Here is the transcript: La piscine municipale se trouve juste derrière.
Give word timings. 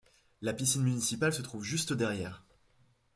La 0.41 0.53
piscine 0.53 0.81
municipale 0.81 1.31
se 1.31 1.43
trouve 1.43 1.61
juste 1.63 1.93
derrière. 1.93 2.43